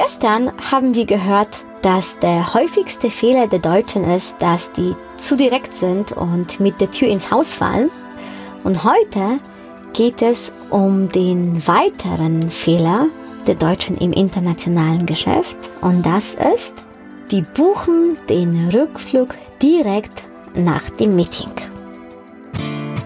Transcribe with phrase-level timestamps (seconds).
[0.00, 1.48] Gestern haben wir gehört,
[1.82, 6.92] dass der häufigste Fehler der Deutschen ist, dass die zu direkt sind und mit der
[6.92, 7.90] Tür ins Haus fallen.
[8.62, 9.40] Und heute
[9.94, 13.08] geht es um den weiteren Fehler
[13.48, 15.56] der Deutschen im internationalen Geschäft.
[15.80, 16.74] Und das ist,
[17.32, 20.22] die buchen den Rückflug direkt
[20.54, 21.50] nach dem Meeting.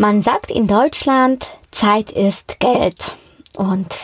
[0.00, 3.12] Man sagt in Deutschland, Zeit ist Geld.
[3.54, 3.94] Und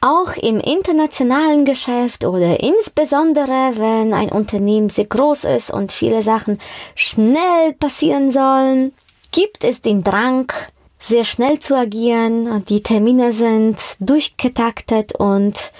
[0.00, 6.60] auch im internationalen Geschäft oder insbesondere wenn ein Unternehmen sehr groß ist und viele Sachen
[6.94, 8.92] schnell passieren sollen,
[9.32, 10.52] gibt es den Drang,
[11.00, 12.64] sehr schnell zu agieren.
[12.66, 15.72] Die Termine sind durchgetaktet und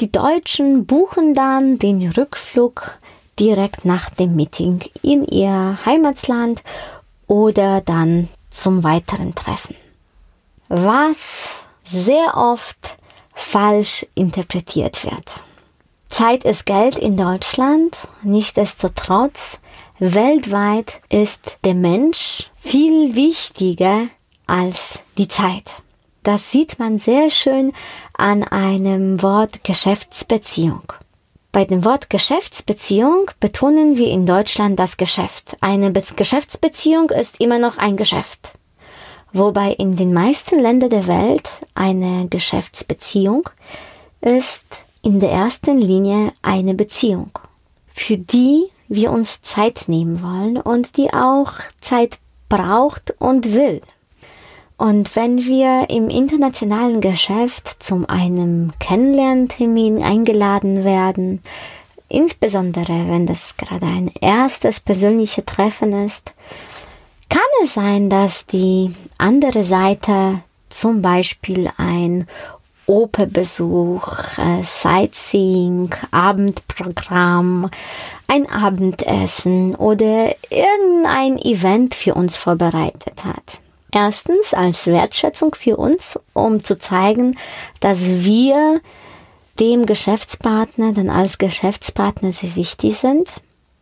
[0.00, 2.98] die Deutschen buchen dann den Rückflug
[3.38, 6.64] direkt nach dem Meeting in ihr Heimatland
[7.28, 9.76] oder dann zum weiteren Treffen.
[10.68, 12.96] Was sehr oft
[13.34, 15.42] falsch interpretiert wird.
[16.08, 19.60] Zeit ist Geld in Deutschland, nichtsdestotrotz
[19.98, 24.08] weltweit ist der Mensch viel wichtiger
[24.46, 25.64] als die Zeit.
[26.22, 27.72] Das sieht man sehr schön
[28.16, 30.92] an einem Wort Geschäftsbeziehung.
[31.52, 35.56] Bei dem Wort Geschäftsbeziehung betonen wir in Deutschland das Geschäft.
[35.60, 38.52] Eine Be Geschäftsbeziehung ist immer noch ein Geschäft.
[39.32, 43.50] Wobei in den meisten Ländern der Welt eine Geschäftsbeziehung
[44.20, 44.66] ist
[45.02, 47.32] in der ersten Linie eine Beziehung,
[47.94, 52.18] für die wir uns Zeit nehmen wollen und die auch Zeit
[52.48, 53.80] braucht und will.
[54.80, 61.42] Und wenn wir im internationalen Geschäft zum einem Kennenlerntermin eingeladen werden,
[62.08, 66.32] insbesondere wenn das gerade ein erstes persönliches Treffen ist,
[67.28, 70.40] kann es sein, dass die andere Seite
[70.70, 72.26] zum Beispiel ein
[72.86, 77.68] Operbesuch, äh, Sightseeing, Abendprogramm,
[78.28, 83.60] ein Abendessen oder irgendein Event für uns vorbereitet hat.
[83.92, 87.36] Erstens als Wertschätzung für uns, um zu zeigen,
[87.80, 88.80] dass wir
[89.58, 93.32] dem Geschäftspartner dann als Geschäftspartner sehr wichtig sind.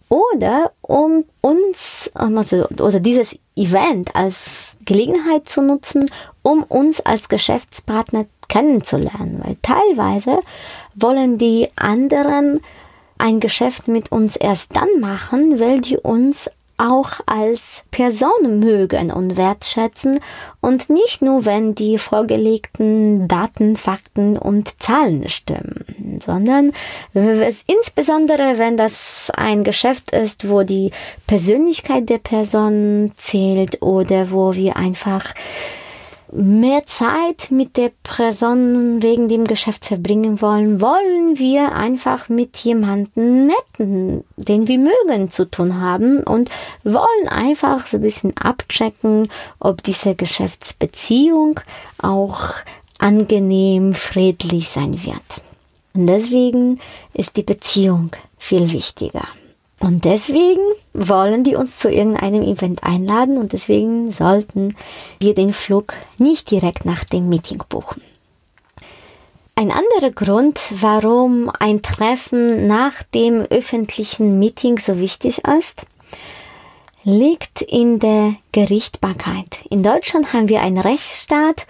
[0.09, 6.11] Oder um uns, also, oder dieses Event als Gelegenheit zu nutzen,
[6.43, 9.41] um uns als Geschäftspartner kennenzulernen.
[9.45, 10.41] Weil teilweise
[10.95, 12.61] wollen die anderen
[13.19, 19.37] ein Geschäft mit uns erst dann machen, weil die uns auch als Person mögen und
[19.37, 20.21] wertschätzen
[20.61, 26.73] und nicht nur, wenn die vorgelegten Daten, Fakten und Zahlen stimmen, sondern
[27.13, 30.93] insbesondere, wenn das ein Geschäft ist, wo die
[31.27, 35.35] Persönlichkeit der Person zählt oder wo wir einfach
[36.33, 43.47] mehr Zeit mit der Person wegen dem Geschäft verbringen wollen, wollen wir einfach mit jemandem
[43.47, 46.51] netten, den wir mögen, zu tun haben und
[46.85, 49.29] wollen einfach so ein bisschen abchecken,
[49.59, 51.61] ob diese Geschäftsbeziehung
[52.01, 52.55] auch
[52.99, 55.43] angenehm, friedlich sein wird.
[55.95, 56.79] Und deswegen
[57.15, 59.27] ist die Beziehung viel wichtiger.
[59.81, 60.63] Und deswegen
[60.93, 64.75] wollen die uns zu irgendeinem Event einladen und deswegen sollten
[65.21, 68.03] wir den Flug nicht direkt nach dem Meeting buchen.
[69.55, 75.87] Ein anderer Grund, warum ein Treffen nach dem öffentlichen Meeting so wichtig ist,
[77.03, 79.59] liegt in der Gerichtbarkeit.
[79.71, 81.67] In Deutschland haben wir einen Rechtsstaat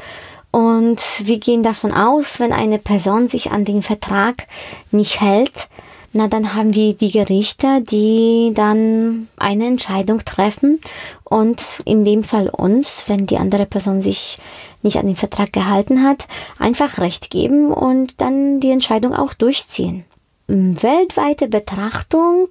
[0.51, 4.47] und wir gehen davon aus, wenn eine Person sich an den Vertrag
[4.91, 5.69] nicht hält,
[6.13, 10.81] na dann haben wir die Gerichte, die dann eine Entscheidung treffen
[11.25, 14.39] und in dem Fall uns, wenn die andere Person sich
[14.83, 16.27] nicht an den Vertrag gehalten hat,
[16.59, 20.05] einfach Recht geben und dann die Entscheidung auch durchziehen.
[20.47, 22.49] Weltweite Betrachtung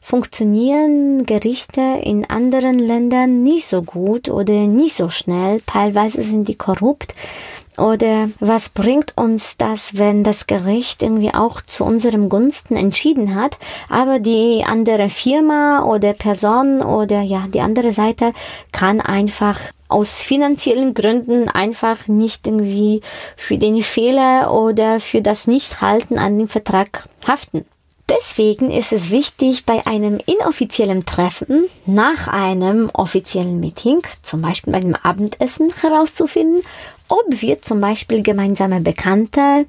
[0.00, 5.60] funktionieren Gerichte in anderen Ländern nicht so gut oder nicht so schnell.
[5.66, 7.16] Teilweise sind die korrupt.
[7.78, 13.58] Oder was bringt uns das, wenn das Gericht irgendwie auch zu unserem Gunsten entschieden hat,
[13.88, 18.32] aber die andere Firma oder Person oder ja, die andere Seite
[18.72, 23.02] kann einfach aus finanziellen Gründen einfach nicht irgendwie
[23.36, 27.64] für den Fehler oder für das Nichthalten an dem Vertrag haften.
[28.08, 34.78] Deswegen ist es wichtig, bei einem inoffiziellen Treffen nach einem offiziellen Meeting, zum Beispiel bei
[34.78, 36.62] einem Abendessen, herauszufinden,
[37.08, 39.66] ob wir zum Beispiel gemeinsame Bekannte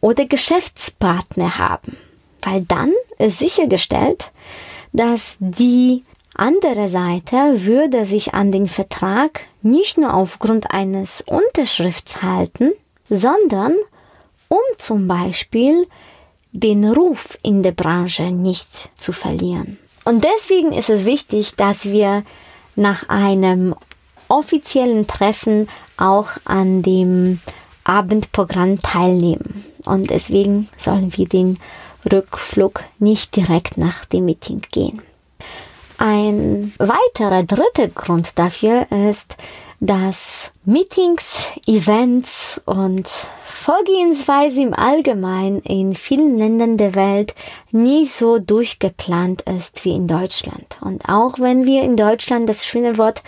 [0.00, 1.96] oder Geschäftspartner haben.
[2.42, 4.30] Weil dann ist sichergestellt,
[4.92, 6.04] dass die
[6.34, 12.72] andere Seite würde sich an den Vertrag nicht nur aufgrund eines Unterschrifts halten,
[13.08, 13.74] sondern
[14.48, 15.86] um zum Beispiel
[16.52, 19.78] den Ruf in der Branche nicht zu verlieren.
[20.04, 22.24] Und deswegen ist es wichtig, dass wir
[22.76, 23.74] nach einem
[24.28, 27.40] offiziellen Treffen auch an dem
[27.84, 29.64] Abendprogramm teilnehmen.
[29.84, 31.58] Und deswegen sollen wir den
[32.10, 35.02] Rückflug nicht direkt nach dem Meeting gehen.
[35.98, 39.36] Ein weiterer dritter Grund dafür ist,
[39.82, 43.08] dass Meetings, Events und
[43.46, 47.34] Vorgehensweise im Allgemeinen in vielen Ländern der Welt
[47.72, 50.78] nie so durchgeplant ist wie in Deutschland.
[50.82, 53.24] Und auch wenn wir in Deutschland das schöne Wort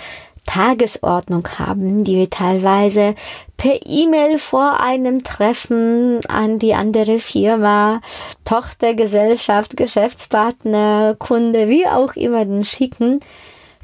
[0.47, 3.17] Tagesordnung haben, die wir teilweise
[3.57, 8.01] per E-Mail vor einem Treffen an die andere Firma,
[8.45, 13.21] Tochtergesellschaft, Geschäftspartner, Kunde, wie auch immer den schicken,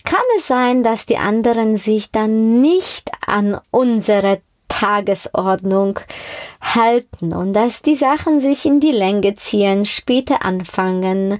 [0.04, 5.98] kann es sein, dass die anderen sich dann nicht an unsere Tagesordnung
[6.60, 11.38] halten und dass die Sachen sich in die Länge ziehen, später anfangen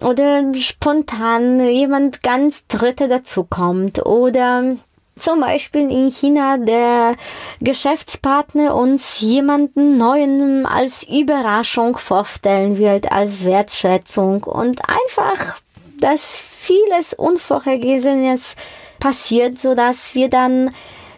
[0.00, 4.76] oder spontan jemand ganz Dritte dazukommt oder
[5.16, 7.16] zum Beispiel in China der
[7.60, 15.56] Geschäftspartner uns jemanden neuen als Überraschung vorstellen wird, als Wertschätzung und einfach,
[16.00, 18.56] dass vieles Unvorhergesehenes
[19.00, 20.70] passiert, so dass wir dann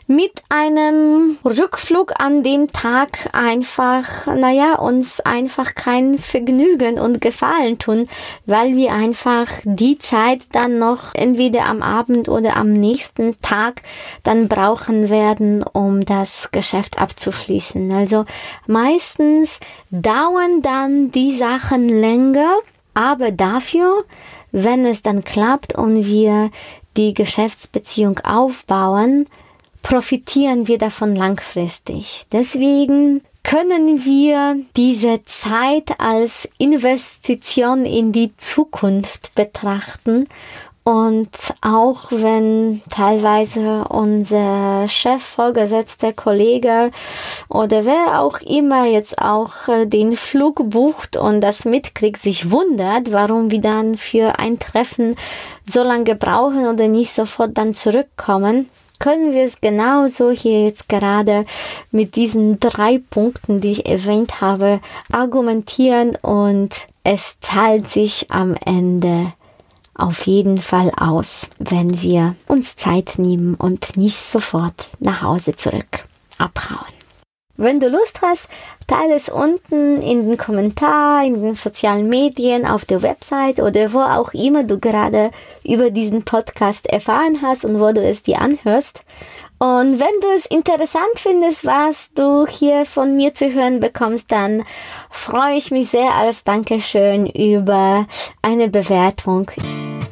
[0.09, 8.09] mit einem Rückflug an dem Tag einfach, naja, uns einfach kein Vergnügen und Gefallen tun,
[8.45, 13.83] weil wir einfach die Zeit dann noch entweder am Abend oder am nächsten Tag
[14.23, 17.93] dann brauchen werden, um das Geschäft abzuschließen.
[17.93, 18.27] Also
[18.69, 19.59] meistens
[19.91, 22.59] dauern dann die Sachen länger,
[22.95, 24.05] aber dafür,
[24.57, 26.51] wenn es dann klappt und wir
[26.97, 29.27] die Geschäftsbeziehung aufbauen,
[29.83, 32.25] profitieren wir davon langfristig.
[32.33, 40.27] Deswegen können wir diese Zeit als Investition in die Zukunft betrachten
[40.87, 41.31] und
[41.63, 46.93] auch wenn teilweise unser Chef, Vorgesetzter, Kollege
[47.49, 53.13] oder wer auch immer jetzt auch äh, den Flug bucht und das mitkriegt, sich wundert,
[53.13, 55.17] warum wir dann für ein Treffen
[55.69, 58.69] so lange brauchen oder nicht sofort dann zurückkommen,
[59.01, 61.47] können wir es genauso hier jetzt gerade
[61.91, 64.79] mit diesen drei Punkten, die ich erwähnt habe,
[65.11, 66.71] argumentieren und
[67.03, 69.33] es zahlt sich am Ende
[69.97, 76.05] auf jeden Fall aus, wenn wir uns Zeit nehmen und nicht sofort nach Hause zurück
[76.39, 76.97] abhauen.
[77.59, 78.49] Wenn du Lust hast,
[78.87, 84.01] teile es unten in den Kommentaren, in den sozialen Medien, auf der Website oder wo
[84.01, 85.31] auch immer du gerade
[85.65, 89.05] über diesen Podcast erfahren hast und wo du es dir anhörst.
[89.59, 94.65] Und wenn du es interessant findest, was du hier von mir zu hören bekommst, dann
[95.09, 98.07] freue ich mich sehr als Dankeschön über
[98.43, 99.51] eine Bewertung.